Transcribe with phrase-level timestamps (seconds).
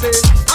[0.00, 0.47] baby.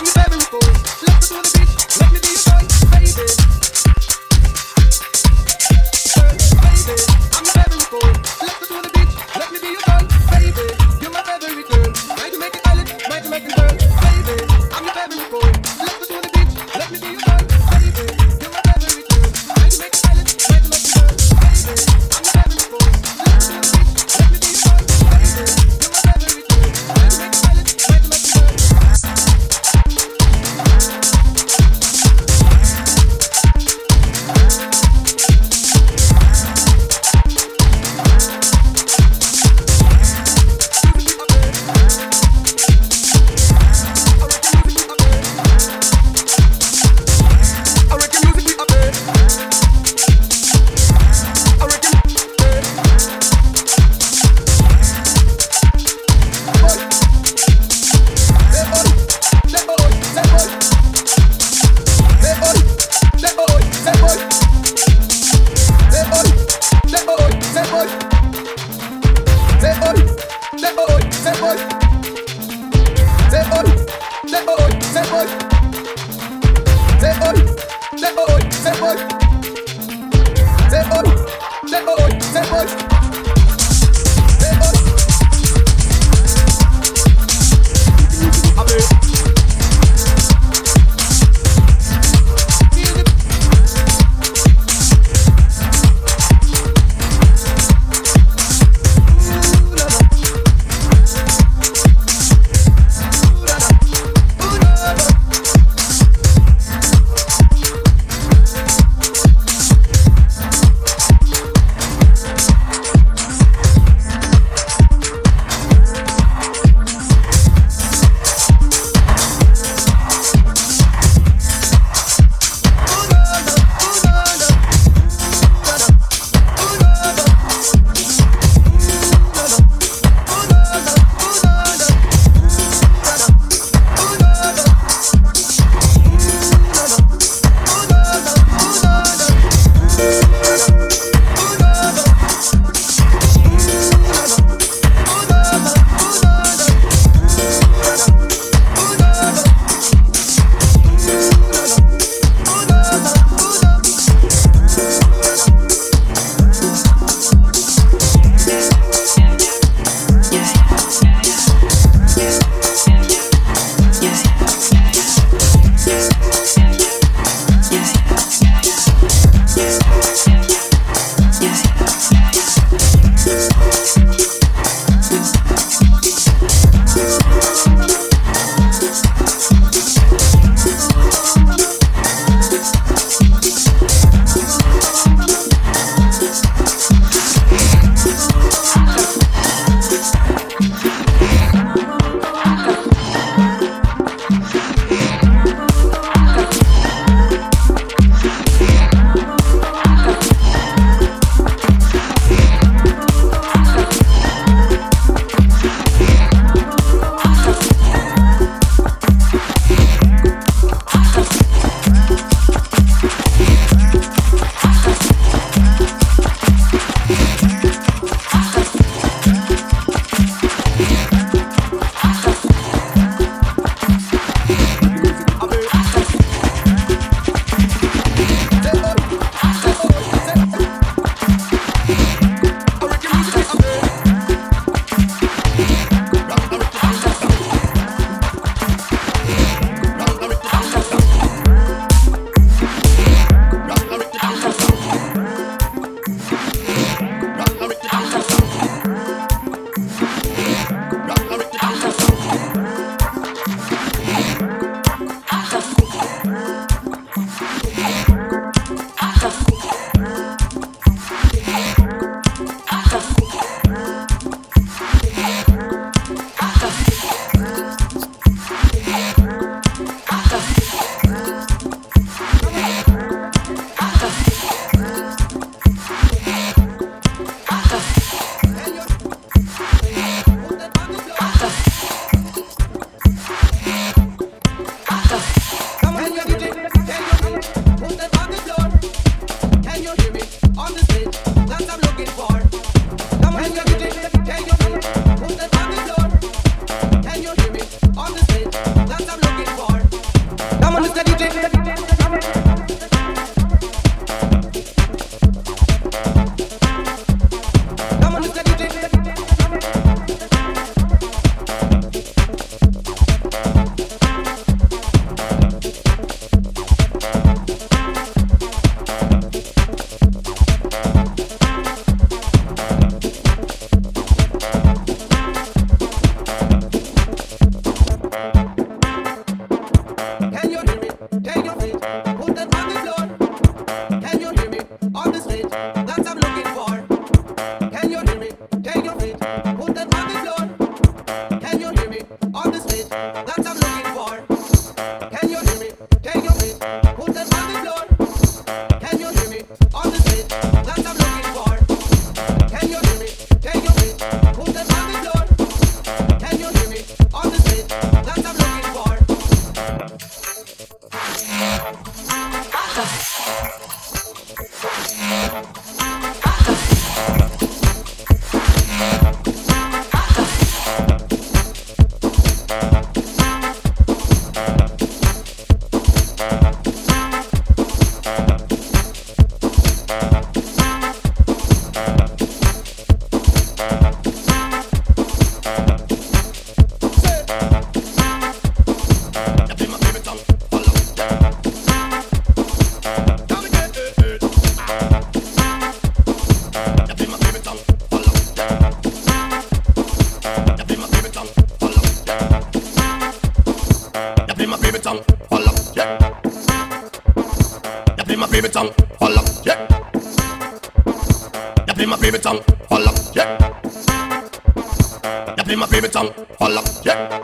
[416.40, 417.20] holla, yeah.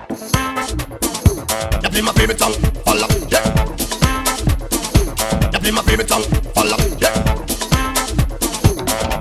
[1.84, 2.54] You play my favorite song,
[2.86, 3.43] holla, yeah.
[5.54, 6.24] You play my favorite song,
[6.56, 7.13] holla, yeah.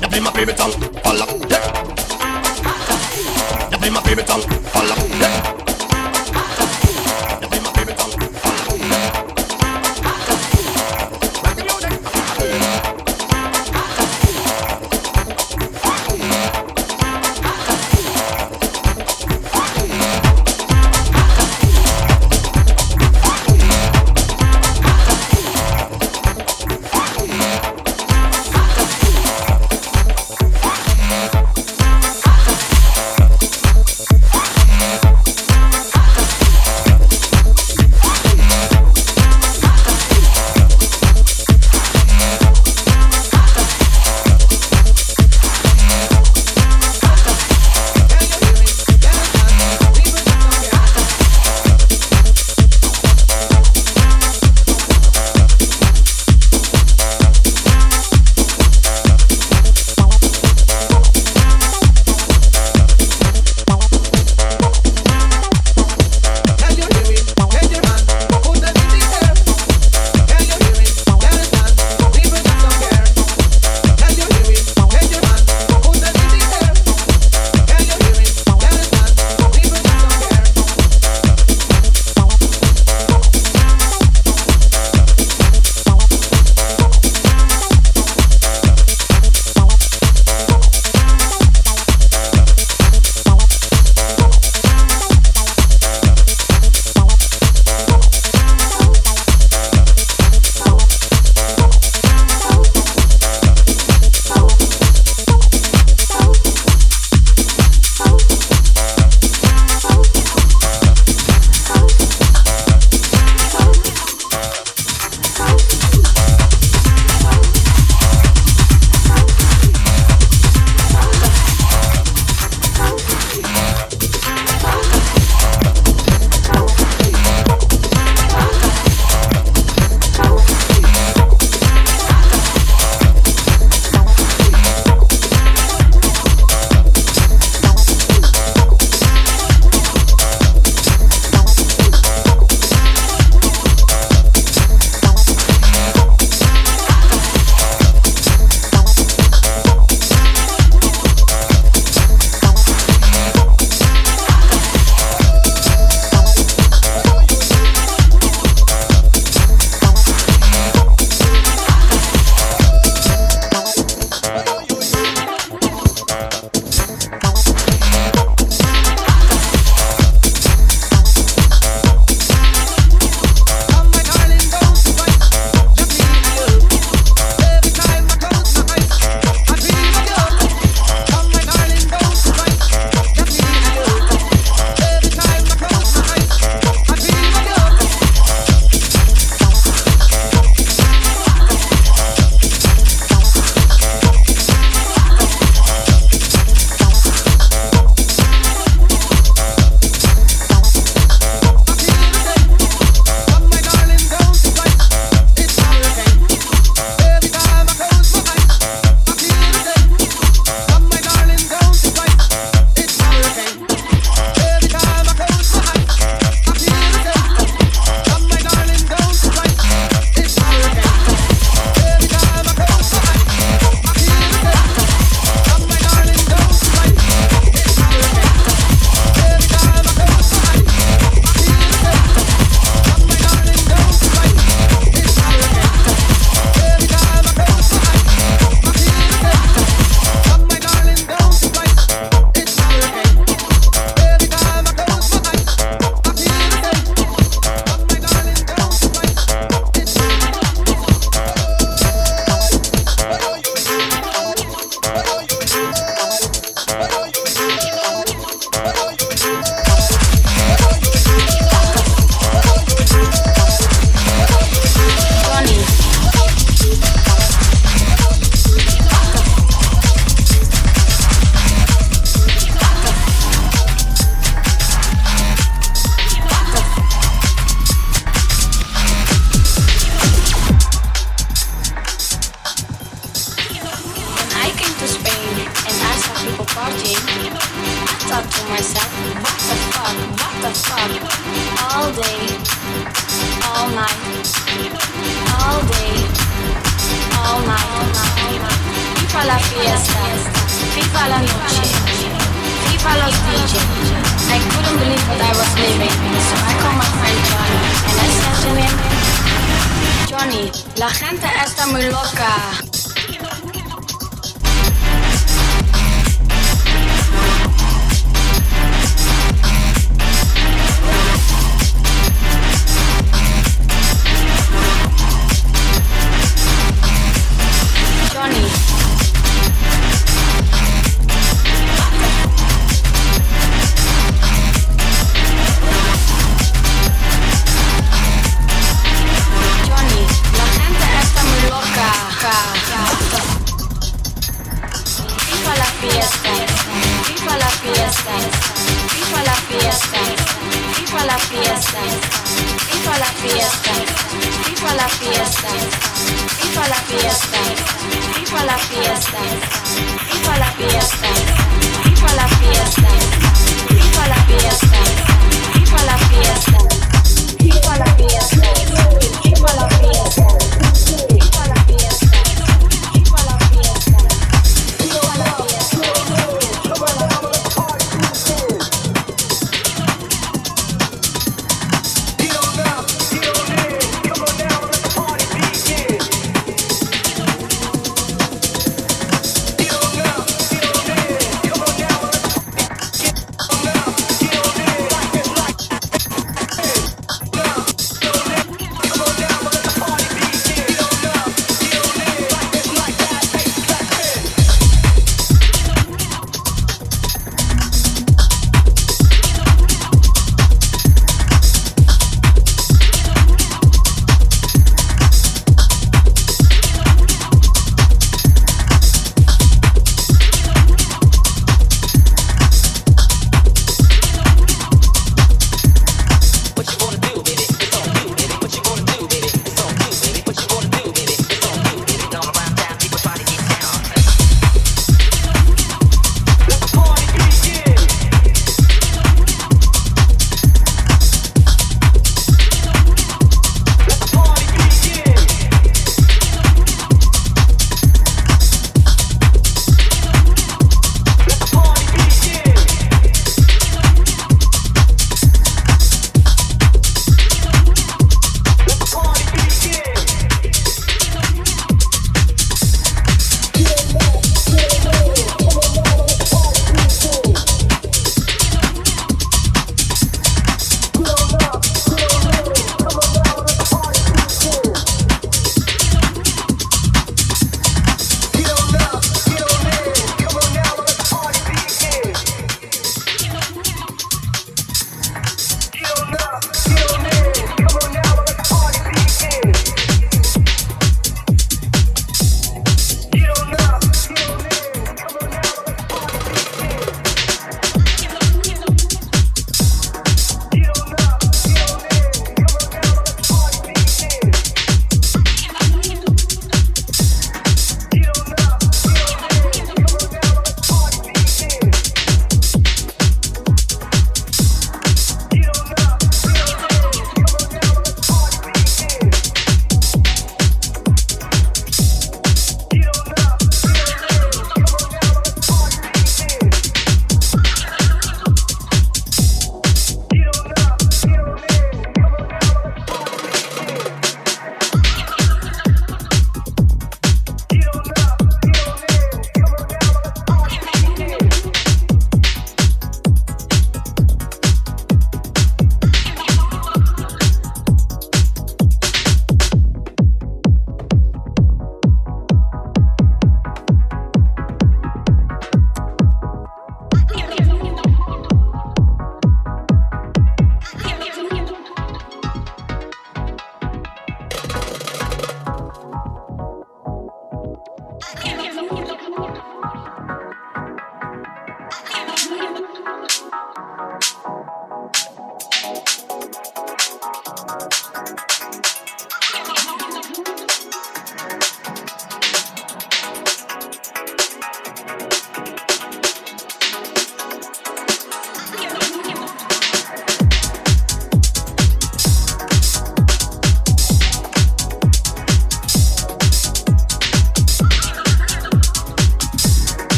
[0.00, 0.72] You play my favorite song,
[1.04, 1.87] holla, yeah.